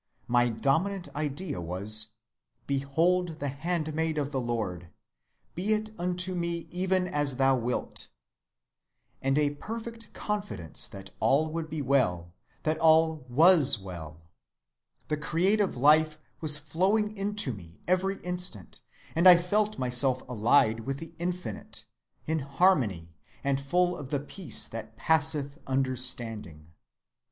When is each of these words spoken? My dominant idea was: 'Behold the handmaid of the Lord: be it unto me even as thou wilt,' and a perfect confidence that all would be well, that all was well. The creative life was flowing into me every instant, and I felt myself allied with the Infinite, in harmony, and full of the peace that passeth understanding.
My 0.27 0.49
dominant 0.49 1.09
idea 1.15 1.61
was: 1.61 2.13
'Behold 2.65 3.37
the 3.37 3.49
handmaid 3.49 4.17
of 4.17 4.31
the 4.31 4.41
Lord: 4.41 4.89
be 5.53 5.73
it 5.75 5.91
unto 5.99 6.33
me 6.33 6.67
even 6.71 7.07
as 7.07 7.35
thou 7.37 7.55
wilt,' 7.55 8.09
and 9.21 9.37
a 9.37 9.51
perfect 9.51 10.11
confidence 10.11 10.87
that 10.87 11.11
all 11.19 11.51
would 11.51 11.69
be 11.69 11.83
well, 11.83 12.33
that 12.63 12.79
all 12.79 13.25
was 13.29 13.77
well. 13.77 14.23
The 15.07 15.17
creative 15.17 15.77
life 15.77 16.17
was 16.39 16.57
flowing 16.57 17.15
into 17.15 17.53
me 17.53 17.79
every 17.87 18.19
instant, 18.23 18.81
and 19.15 19.29
I 19.29 19.37
felt 19.37 19.77
myself 19.77 20.23
allied 20.27 20.79
with 20.79 20.97
the 20.97 21.13
Infinite, 21.19 21.85
in 22.25 22.39
harmony, 22.39 23.13
and 23.43 23.61
full 23.61 23.95
of 23.95 24.09
the 24.09 24.19
peace 24.19 24.67
that 24.69 24.97
passeth 24.97 25.59
understanding. 25.67 26.71